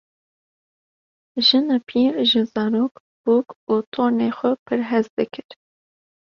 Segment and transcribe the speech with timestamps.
[1.45, 5.49] Jinepîr ji zarok, bûk û tornên xwe pir hez dikir.